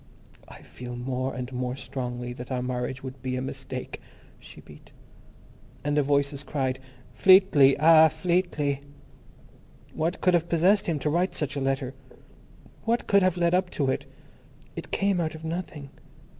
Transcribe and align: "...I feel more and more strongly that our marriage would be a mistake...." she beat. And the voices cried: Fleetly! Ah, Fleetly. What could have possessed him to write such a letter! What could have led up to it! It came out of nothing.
"...I 0.47 0.63
feel 0.63 0.95
more 0.95 1.35
and 1.35 1.53
more 1.53 1.75
strongly 1.75 2.33
that 2.33 2.51
our 2.51 2.63
marriage 2.63 3.03
would 3.03 3.21
be 3.21 3.35
a 3.35 3.41
mistake...." 3.43 4.01
she 4.39 4.59
beat. 4.59 4.91
And 5.83 5.95
the 5.95 6.01
voices 6.01 6.41
cried: 6.41 6.79
Fleetly! 7.13 7.77
Ah, 7.77 8.07
Fleetly. 8.07 8.81
What 9.93 10.19
could 10.19 10.33
have 10.33 10.49
possessed 10.49 10.87
him 10.87 10.97
to 10.97 11.09
write 11.11 11.35
such 11.35 11.55
a 11.55 11.61
letter! 11.61 11.93
What 12.83 13.05
could 13.05 13.21
have 13.21 13.37
led 13.37 13.53
up 13.53 13.69
to 13.77 13.91
it! 13.91 14.07
It 14.75 14.89
came 14.89 15.21
out 15.21 15.35
of 15.35 15.43
nothing. 15.43 15.91